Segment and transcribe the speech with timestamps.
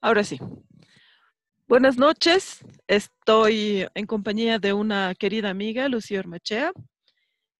[0.00, 0.38] Ahora sí.
[1.66, 2.64] Buenas noches.
[2.86, 6.70] Estoy en compañía de una querida amiga, Lucía Ormachea,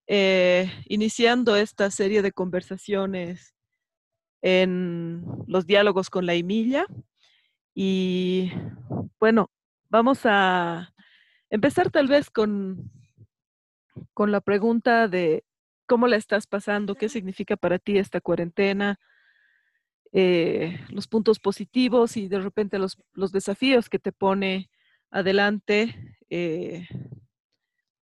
[0.06, 3.54] eh, iniciando esta serie de conversaciones
[4.40, 6.86] en los diálogos con la Emilia.
[7.74, 8.52] Y
[9.18, 9.50] bueno,
[9.90, 10.94] vamos a
[11.50, 12.92] empezar tal vez con,
[14.14, 15.44] con la pregunta de
[15.86, 19.00] cómo la estás pasando, qué significa para ti esta cuarentena,
[20.12, 24.70] eh, los puntos positivos y de repente los, los desafíos que te pone
[25.10, 26.86] adelante eh,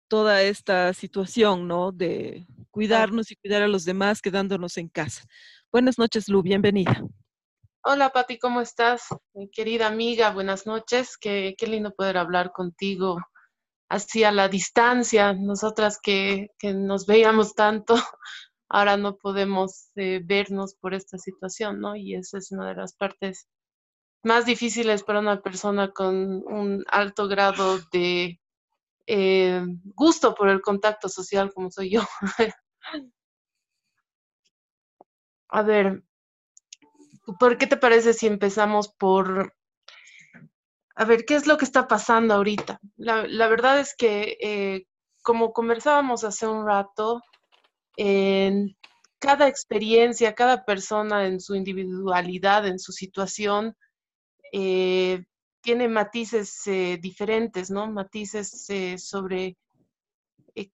[0.08, 1.92] toda esta situación, ¿no?
[1.92, 5.24] De cuidarnos y cuidar a los demás quedándonos en casa.
[5.70, 7.02] Buenas noches, Lu, bienvenida.
[7.84, 9.06] Hola, Pati, ¿cómo estás?
[9.34, 11.16] Mi querida amiga, buenas noches.
[11.18, 13.18] Qué, qué lindo poder hablar contigo
[13.92, 17.94] así a la distancia, nosotras que, que nos veíamos tanto
[18.72, 21.94] ahora no podemos eh, vernos por esta situación, ¿no?
[21.94, 23.46] Y esa es una de las partes
[24.22, 28.40] más difíciles para una persona con un alto grado de
[29.06, 29.62] eh,
[29.94, 32.00] gusto por el contacto social como soy yo.
[35.50, 36.02] A ver,
[37.38, 39.52] ¿por qué te parece si empezamos por...
[40.94, 42.80] A ver, ¿qué es lo que está pasando ahorita?
[42.96, 44.86] La, verdad es que, eh,
[45.22, 47.22] como conversábamos hace un rato,
[47.96, 48.76] en
[49.18, 53.76] cada experiencia, cada persona en su individualidad, en su situación,
[54.52, 55.24] eh,
[55.60, 57.86] tiene matices eh, diferentes, ¿no?
[57.90, 59.56] Matices eh, sobre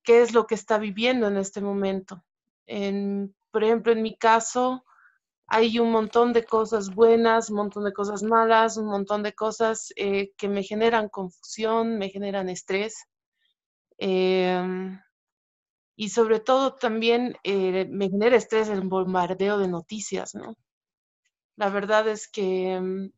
[0.03, 2.25] qué es lo que está viviendo en este momento.
[3.51, 4.85] por ejemplo, en mi caso,
[5.47, 9.93] hay un montón de cosas buenas, un montón de cosas malas, un montón de cosas
[9.97, 13.07] que me generan confusión, me generan estrés.
[13.99, 15.01] Em,
[16.01, 20.55] y sobre todo también eh, me genera estrés el bombardeo de noticias, ¿no?
[21.57, 23.11] La verdad es que mm,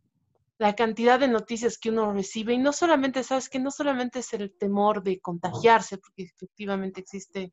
[0.56, 4.32] la cantidad de noticias que uno recibe, y no solamente, sabes que no solamente es
[4.32, 7.52] el temor de contagiarse, porque efectivamente existe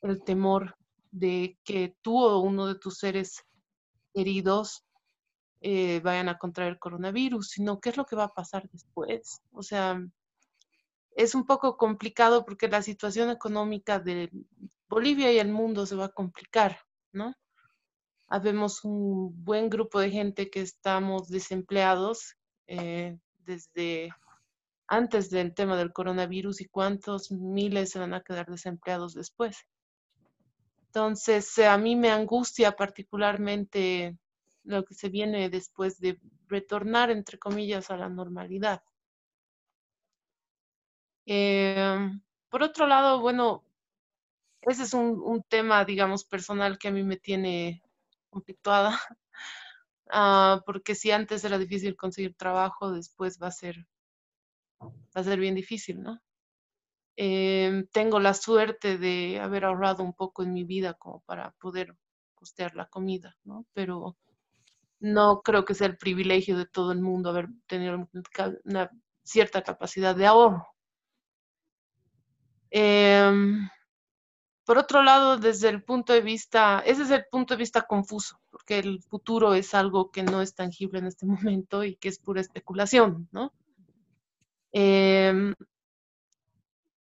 [0.00, 0.74] el temor
[1.10, 3.44] de que tú o uno de tus seres
[4.14, 4.86] queridos
[5.60, 9.42] eh, vayan a contraer coronavirus, sino qué es lo que va a pasar después.
[9.52, 10.02] O sea,
[11.16, 14.30] es un poco complicado porque la situación económica de
[14.88, 16.80] Bolivia y el mundo se va a complicar,
[17.12, 17.34] ¿no?
[18.28, 24.10] Habemos un buen grupo de gente que estamos desempleados eh, desde
[24.86, 29.56] antes del tema del coronavirus y cuántos miles se van a quedar desempleados después.
[30.86, 34.16] Entonces, a mí me angustia particularmente
[34.64, 36.18] lo que se viene después de
[36.48, 38.82] retornar, entre comillas, a la normalidad.
[41.32, 43.64] Em, por otro lado, bueno,
[44.62, 47.82] ese es un, tema, digamos, personal que a mí me tiene
[48.30, 48.90] conflictuada,
[50.10, 53.86] ah, porque si antes era difícil conseguir trabajo, después va a ser,
[54.82, 56.20] va a ser bien difícil, ¿no?
[57.16, 61.96] Em, tengo la suerte de haber ahorrado un poco en mi vida como para poder
[62.34, 63.66] costear la comida, ¿no?
[63.74, 64.16] Pero
[65.00, 68.08] no creo que sea el privilegio de todo el mundo haber tenido
[68.64, 68.90] una
[69.22, 70.66] cierta capacidad de ahorro.
[72.70, 73.68] Em,
[74.64, 78.40] por otro lado, desde el punto de vista, ese es el punto de vista confuso,
[78.50, 81.26] porque el futuro es algo que no es tangible en este
[81.56, 83.52] momento y que es pura especulación, ¿no?
[84.72, 85.54] Em,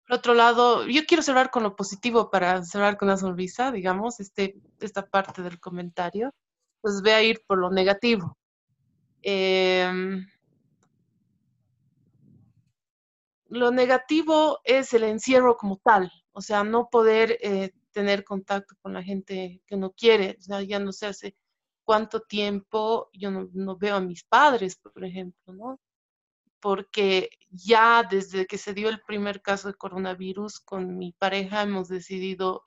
[0.07, 4.19] por otro lado, yo quiero cerrar con lo positivo para cerrar con una sonrisa, digamos,
[4.19, 6.31] este, esta parte del comentario.
[6.81, 8.37] Pues voy a ir por lo negativo.
[9.23, 9.91] Eh,
[13.55, 18.93] lo negativo es el encierro como tal, o sea, no poder eh, tener contacto con
[18.93, 21.35] la gente que uno quiere, o sea, ya no sé hace
[21.83, 25.79] cuánto tiempo yo no, veo a mis padres, por ejemplo, ¿no?
[26.59, 31.87] Porque ya desde que se dio el primer caso de coronavirus con mi pareja hemos
[31.89, 32.63] decidido,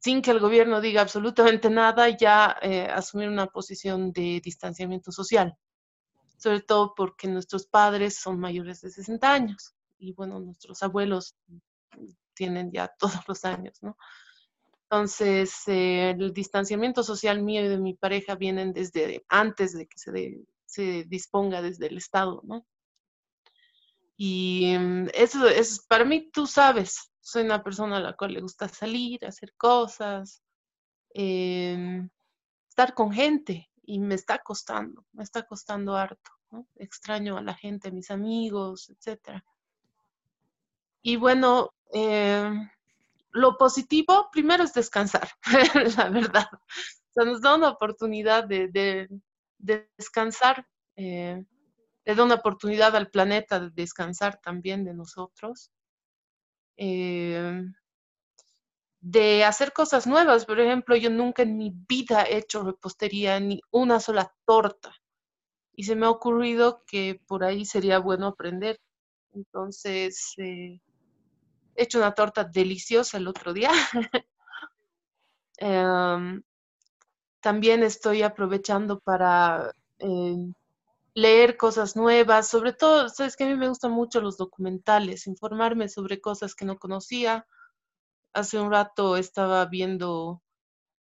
[0.00, 5.56] sin que el gobierno diga absolutamente nada, ya eh, asumir una posición de distanciamiento social
[6.40, 11.36] sobre todo porque nuestros padres son mayores de 60 años y bueno, nuestros abuelos
[12.34, 13.96] tienen ya todos los años, ¿no?
[14.84, 19.98] Entonces, eh, el distanciamiento social mío y de mi pareja vienen desde antes de que
[19.98, 22.66] se, se disponga desde el Estado, ¿no?
[24.16, 28.40] Y mm, eso es, para mí, tú sabes, soy una persona a la cual le
[28.40, 30.42] gusta salir, hacer cosas,
[31.14, 32.10] em,
[32.68, 36.30] estar con gente, y me está costando, me está costando harto.
[36.76, 39.42] Extraño a la gente, mis amigos, etc.
[41.02, 42.50] Y bueno, eh,
[43.32, 45.28] lo positivo primero es descansar,
[45.96, 46.48] la verdad.
[46.52, 49.08] O sea, nos da una oportunidad de,
[49.58, 50.66] descansar
[50.96, 51.44] Eh,
[52.04, 55.70] le da una oportunidad al planeta de descansar también de nosotros.
[56.76, 57.62] Eh,
[59.00, 60.44] de hacer cosas nuevas.
[60.44, 64.94] Por ejemplo, yo nunca en mi vida he hecho repostería, ni una sola torta.
[65.74, 68.80] Y se me ha ocurrido que por ahí sería bueno aprender.
[69.32, 70.80] Entonces, eh,
[71.76, 73.70] he hecho una torta deliciosa el otro día.
[75.62, 76.42] Em,
[77.40, 80.52] también estoy aprovechando para eh,
[81.14, 85.90] leer cosas nuevas, sobre todo, sabes que a mí me gustan mucho los documentales, informarme
[85.90, 87.46] sobre cosas que no conocía,
[88.32, 90.42] hace un rato estaba viendo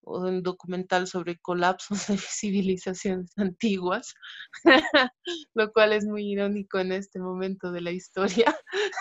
[0.03, 4.13] un documental sobre colapsos de civilizaciones antiguas,
[5.53, 8.55] lo cual es muy irónico en este momento de la historia,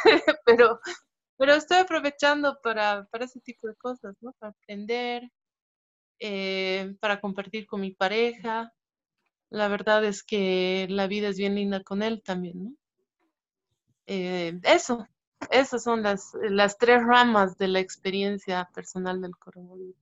[0.46, 0.80] pero,
[1.38, 4.32] pero estoy aprovechando para, para ese tipo de cosas, ¿no?
[4.38, 5.30] Para aprender,
[6.20, 8.72] eh, para compartir con mi pareja.
[9.50, 12.74] La verdad es que la vida es bien linda con él también, ¿no?
[14.06, 15.06] Eh, eso,
[15.50, 19.96] esas son las, las tres ramas de la experiencia personal del coronavirus.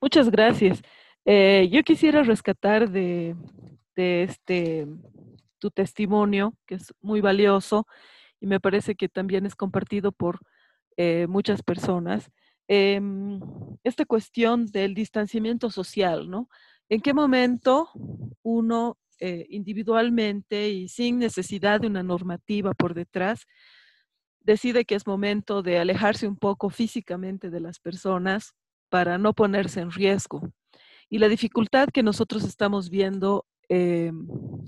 [0.00, 0.82] Muchas gracias.
[1.24, 3.34] Eh, yo quisiera rescatar de,
[3.96, 4.86] este
[5.58, 7.86] tu testimonio, que es muy valioso
[8.40, 10.40] y me parece que también es compartido por
[10.98, 12.30] eh, muchas personas,
[12.68, 13.40] em,
[13.82, 16.48] esta cuestión del distanciamiento social, ¿no?
[16.90, 17.88] ¿En qué momento
[18.42, 23.46] uno eh, individualmente y sin necesidad de una normativa por detrás
[24.44, 28.54] decide que es momento de alejarse un poco físicamente de las personas
[28.90, 30.52] para no ponerse en riesgo.
[31.08, 34.12] Y la dificultad que nosotros estamos viendo eh,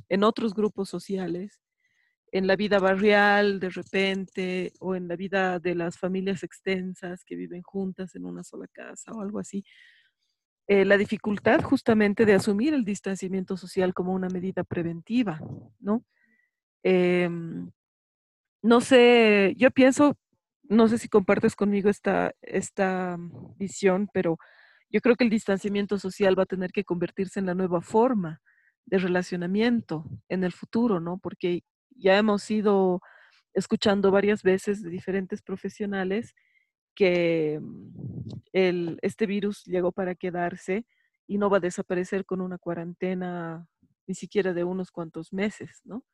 [0.08, 1.60] en otros grupos sociales,
[2.32, 7.36] en la vida barrial de repente, o en la vida de las familias extensas que
[7.36, 9.64] viven juntas en una sola casa o algo así,
[10.68, 15.40] eh, la dificultad justamente de asumir el distanciamiento social como una medida preventiva,
[15.78, 16.04] ¿no?
[16.82, 17.70] Em,
[18.66, 20.16] no sé, yo pienso,
[20.64, 23.16] no sé si compartes conmigo esta, esta
[23.56, 24.38] visión, pero
[24.90, 28.40] yo creo que el distanciamiento social va a tener que convertirse en la nueva forma
[28.84, 31.18] de relacionamiento en el futuro, ¿no?
[31.18, 33.00] Porque ya hemos ido
[33.54, 36.34] escuchando varias veces de diferentes profesionales
[36.96, 40.86] que mm, el, este virus llegó para quedarse
[41.28, 43.68] y no va a desaparecer con una cuarentena
[44.08, 46.04] ni siquiera de unos cuantos meses, ¿no?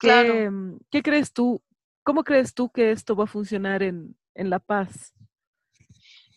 [0.00, 1.62] ¿Qué, mm, ¿Qué, crees tú?
[2.08, 5.12] ¿Cómo crees tú que esto va a funcionar en, La Paz?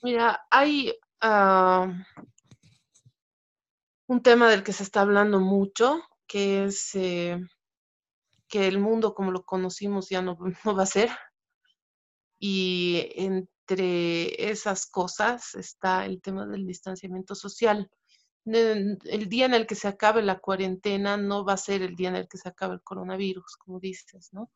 [0.04, 1.88] Mira, hay ah,
[4.06, 7.40] un tema del que se está hablando mucho, que es eh,
[8.50, 11.10] que el mundo como lo conocimos ya no, no va a ser.
[12.38, 17.90] Y entre esas cosas está el tema del distanciamiento social.
[18.44, 22.10] El día en el que se acabe la cuarentena no va a ser el día
[22.10, 24.52] en el que se acabe el coronavirus, como dices, ¿no?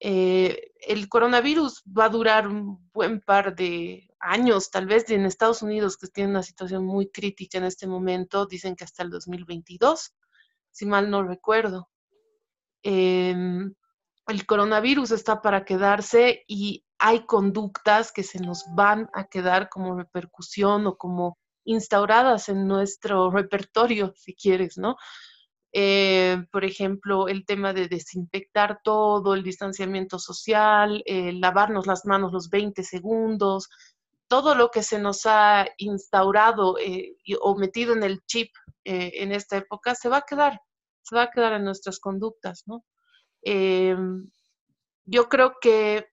[0.00, 5.62] Eh, el coronavirus va a durar un buen par de años, tal vez en Estados
[5.62, 10.14] Unidos, que tiene una situación muy crítica en este momento, dicen que hasta el 2022,
[10.70, 11.90] si mal no recuerdo.
[12.82, 13.74] Em,
[14.26, 19.96] el coronavirus está para quedarse y hay conductas que se nos van a quedar como
[19.96, 24.96] repercusión o como instauradas en nuestro repertorio, si quieres, ¿no?
[25.72, 32.50] Eh, por ejemplo, el tema de desinfectar todo, el distanciamiento social, lavarnos las manos los
[32.50, 33.68] 20 segundos,
[34.30, 38.52] todo lo que se nos ha instaurado eh, o metido en el chip
[38.84, 40.60] eh, en esta época se va a quedar,
[41.02, 42.84] se va a quedar en nuestras conductas, ¿no?
[45.06, 46.06] yo creo que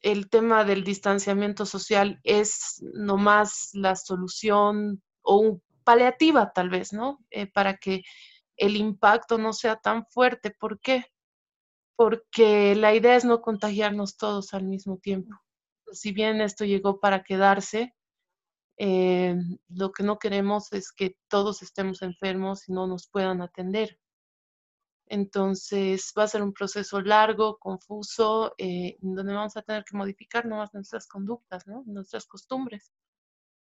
[0.00, 7.18] el tema del distanciamiento social es nomás la solución o paliativa tal vez, ¿no?
[7.52, 8.02] para que
[8.62, 10.52] el impacto no sea tan fuerte.
[10.52, 11.06] ¿Por qué?
[11.96, 15.34] Porque la idea es no contagiarnos todos al mismo tiempo.
[15.92, 17.92] Si bien esto llegó para quedarse,
[18.78, 19.34] eh,
[19.68, 23.98] lo que no queremos es que todos estemos enfermos y no nos puedan atender.
[25.06, 30.46] Entonces va a ser un proceso largo, confuso, eh, donde vamos a tener que modificar
[30.46, 32.92] nuestras conductas, nuestras costumbres.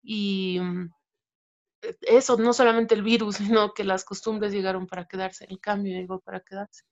[0.03, 0.91] Y mm,
[2.03, 6.21] eso, no solamente el virus, sino que las costumbres llegaron para quedarse, el cambio llegó
[6.21, 6.85] para quedarse.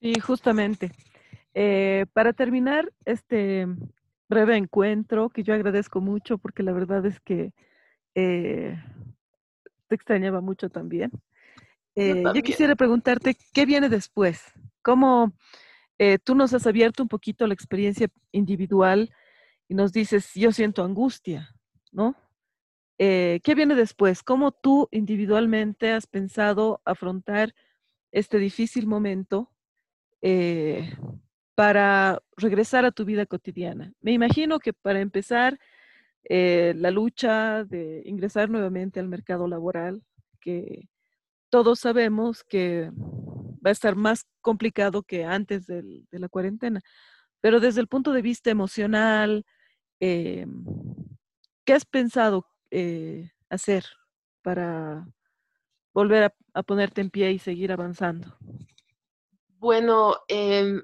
[0.00, 0.92] Y justamente,
[1.54, 3.66] eh, para terminar este
[4.28, 7.52] breve encuentro, que yo agradezco mucho porque la verdad es que
[8.14, 8.78] eh,
[9.88, 11.10] te extrañaba mucho también.
[11.94, 14.42] Eh, yo, quisiera preguntarte, ¿qué viene después?
[14.82, 15.32] ¿Cómo
[16.24, 19.10] tú nos has abierto un poquito la experiencia individual
[19.66, 21.48] y nos dices, yo siento angustia,
[21.90, 22.14] ¿no?
[22.98, 24.22] Eh, ¿Qué viene después?
[24.22, 27.54] ¿Cómo tú individualmente has pensado afrontar
[28.12, 29.50] este difícil momento
[30.22, 30.92] eh,
[31.54, 33.92] para regresar a tu vida cotidiana?
[34.00, 35.58] Me imagino que para empezar,
[36.28, 40.02] eh, la lucha de ingresar nuevamente al mercado laboral,
[40.40, 40.88] que
[41.50, 46.80] todos sabemos que va a estar más complicado que antes de la cuarentena.
[47.40, 49.44] Pero desde el punto de vista emocional,
[50.00, 50.46] eh,
[51.64, 52.46] ¿qué has pensado
[52.78, 53.86] eh, hacer
[54.42, 55.06] para
[55.94, 58.36] volver a, ponerte en pie y seguir avanzando?
[59.48, 60.82] Bueno, eh,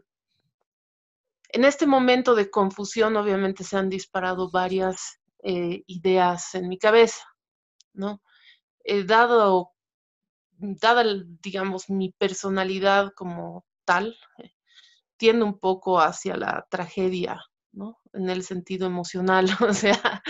[1.50, 7.24] en este momento de confusión obviamente se han disparado varias eh, ideas en mi cabeza,
[7.92, 8.22] ¿no?
[9.06, 9.72] Dado,
[10.56, 11.04] dada,
[11.42, 14.52] digamos, mi personalidad como tal, eh,
[15.18, 18.00] tiende un poco hacia la tragedia, ¿no?
[18.14, 20.22] En el sentido emocional, o sea,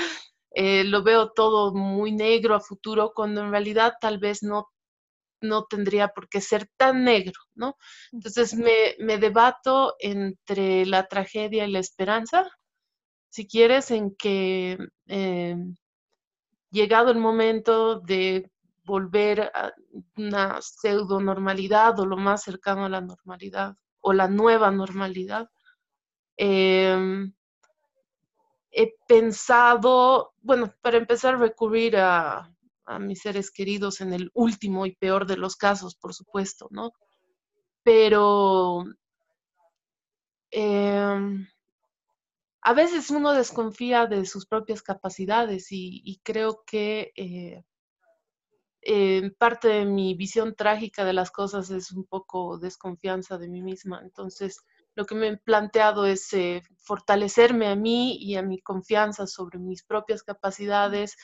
[0.55, 4.69] eh, lo veo todo muy negro a futuro, cuando en realidad tal vez no,
[5.41, 7.77] no tendría por qué ser tan negro, ¿no?
[8.13, 12.49] Entonces me, me debato entre la tragedia y la esperanza,
[13.31, 15.57] si quieres, en que eh,
[16.71, 18.51] llegado el momento de
[18.85, 19.73] volver a
[20.17, 25.49] una pseudo normalidad o lo más cercano a la normalidad o la nueva normalidad,
[26.37, 27.31] eh,
[28.73, 32.53] he pensado, bueno, para empezar, recurrir a,
[32.87, 36.93] a, mis seres queridos en el último y peor de los casos, por supuesto, ¿no?
[37.85, 38.85] Pero
[40.51, 41.47] eh,
[42.63, 47.13] a veces uno desconfía de sus propias capacidades y, creo que
[48.85, 53.63] eh, parte de mi visión trágica de las cosas es un poco desconfianza de mí
[53.63, 54.01] misma.
[54.03, 54.59] Entonces,
[54.95, 59.59] lo que me he planteado es eh, fortalecerme a mí y a mi confianza sobre
[59.59, 61.17] mis propias capacidades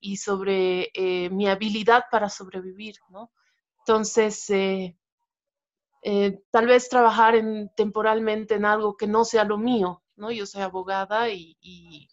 [0.00, 3.32] y sobre eh, mi habilidad para sobrevivir, ¿no?
[3.78, 4.96] Entonces, eh,
[6.50, 10.30] tal vez trabajar en, temporalmente en algo que no sea lo mío, ¿no?
[10.32, 12.08] Yo soy abogada y, y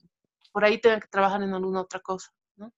[0.51, 2.73] por ahí tengo que trabajar en alguna otra cosa, ¿no?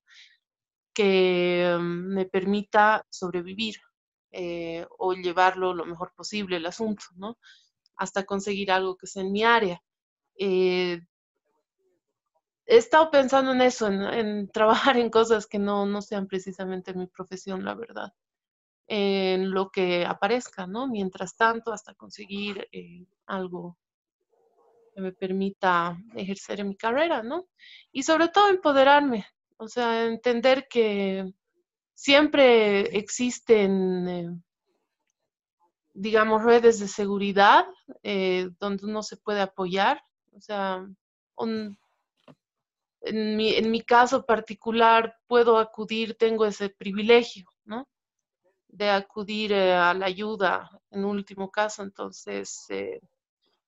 [0.93, 1.83] Que um,
[2.13, 3.75] me permita sobrevivir
[4.31, 7.37] eh, o llevarlo lo mejor posible el asunto, ¿no?
[8.01, 9.79] Hasta conseguir algo que sea en mi área.
[10.35, 10.99] Eh,
[12.65, 17.05] he estado pensando en eso, en, trabajar en cosas que no, no sean precisamente mi
[17.05, 18.11] profesión, la verdad,
[18.87, 20.87] en lo que aparezca, ¿no?
[20.87, 23.77] Mientras tanto, hasta conseguir eh, algo
[24.95, 27.49] que me permita ejercer en mi carrera, ¿no?
[27.91, 29.27] Y sobre todo empoderarme,
[29.57, 31.31] o sea, entender que
[31.93, 34.41] siempre existen eh,
[36.01, 37.67] digamos, redes de seguridad
[38.01, 40.01] eh, donde uno se puede apoyar.
[40.31, 40.83] O sea,
[41.37, 41.77] en,
[43.37, 47.87] mi, en, mi, caso particular puedo acudir, tengo ese privilegio, ¿no?
[48.67, 51.83] De acudir eh, a la ayuda en último caso.
[51.83, 52.99] Entonces, eh,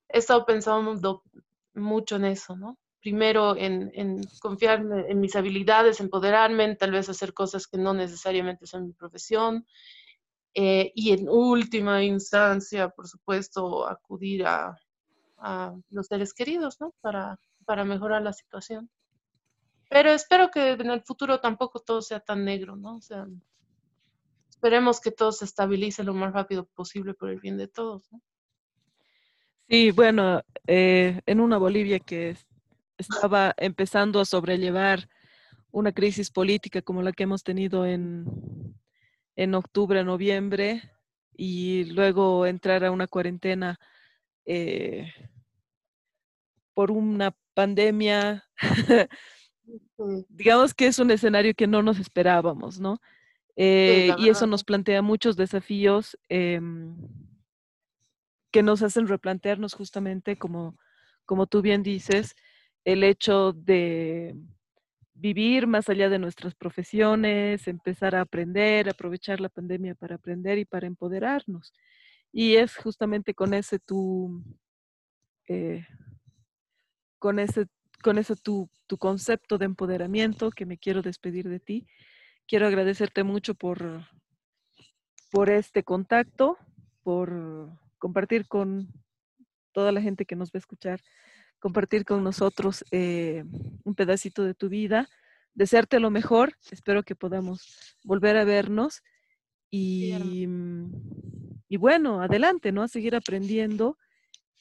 [0.09, 1.21] he estado pensando
[1.75, 2.79] mucho en eso, ¿no?
[2.99, 8.65] Primero en, en confiar en mis habilidades, empoderarme, tal vez hacer cosas que no necesariamente
[8.65, 9.67] son mi profesión
[10.53, 14.77] eh, y en última instancia, por supuesto, acudir a,
[15.37, 16.93] a los seres queridos, ¿no?
[17.01, 18.89] Para, para, mejorar la situación.
[19.89, 22.97] Pero espero que en el futuro tampoco todo sea tan negro, ¿no?
[22.97, 23.25] O sea,
[24.49, 28.21] esperemos que todo se estabilice lo más rápido posible por el bien de todos, ¿no?
[29.67, 32.37] Sí, bueno, eh, en una Bolivia que
[32.97, 35.09] estaba empezando a sobrellevar
[35.71, 38.25] una crisis política como la que hemos tenido en,
[39.35, 40.81] en octubre, noviembre
[41.35, 43.79] y luego entrar a una cuarentena
[44.45, 45.11] eh,
[46.73, 48.45] por una pandemia.
[50.29, 52.99] Digamos que es un escenario que no nos esperábamos, ¿no?
[53.55, 56.59] Eh, sí, y eso nos plantea muchos desafíos eh,
[58.51, 60.77] que nos hacen replantearnos justamente, como,
[61.25, 62.35] como tú bien dices,
[62.83, 64.35] el hecho de
[65.23, 70.65] vivir más allá de nuestras profesiones, empezar a aprender, aprovechar la pandemia para aprender y
[70.65, 71.73] para empoderarnos.
[72.33, 74.43] Y es justamente con ese tu,
[75.47, 75.87] eh,
[77.19, 77.67] con ese,
[78.03, 81.87] con ese tu, tu, concepto de empoderamiento que me quiero despedir de ti.
[82.45, 84.05] Quiero agradecerte mucho por,
[85.31, 86.57] por este contacto,
[87.01, 88.91] por compartir con
[89.71, 90.99] toda la gente que nos va a escuchar
[91.63, 93.45] compartir con nosotros eh,
[93.85, 95.07] un pedacito de tu vida,
[95.53, 99.01] desearte lo mejor, espero que podamos volver a vernos
[99.71, 100.13] y,
[101.69, 102.81] y bueno, adelante, ¿no?
[102.81, 103.97] A seguir aprendiendo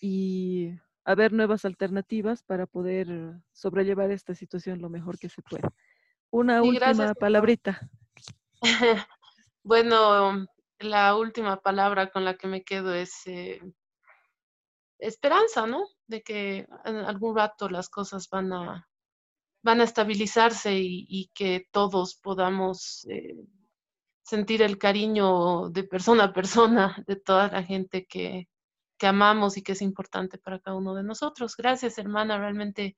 [0.01, 3.09] y a ver nuevas alternativas para poder
[3.51, 5.73] sobrellevar esta situación lo mejor que se pueda.
[6.31, 7.81] Una última palabrita.
[9.65, 10.47] bueno,
[10.79, 13.61] la última palabra con la que me quedo es eh,
[15.03, 15.87] esperanza, ¿no?
[16.07, 18.89] De que en algún rato las cosas van a,
[19.63, 23.37] van a estabilizarse y, que todos podamos eh,
[24.23, 28.49] sentir el cariño de persona a persona de toda la gente que,
[28.99, 31.57] que, amamos y que es importante para cada uno de nosotros.
[31.57, 32.97] Gracias, hermana, realmente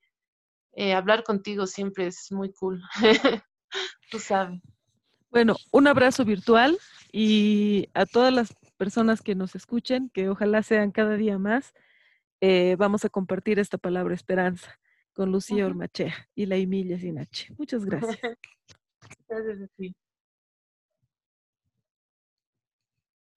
[0.73, 2.81] eh, hablar contigo siempre es muy cool.
[4.11, 4.61] Tú sabes.
[5.29, 6.77] Bueno, un abrazo virtual
[7.11, 11.73] y a todas las personas que nos escuchen, que ojalá sean cada día más,
[12.41, 14.79] eh, vamos a compartir esta palabra esperanza
[15.13, 17.53] con Lucía Ormachea y la Emilia Sinache.
[17.57, 18.19] Muchas gracias.
[19.27, 19.95] gracias a ti.